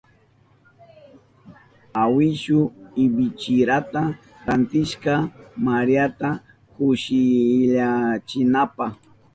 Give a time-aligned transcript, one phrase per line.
[2.01, 2.59] Awishu
[3.05, 4.03] ibichirata
[4.45, 5.13] rantishka
[5.65, 6.29] Mariata
[6.73, 8.85] kushillayachinanpa.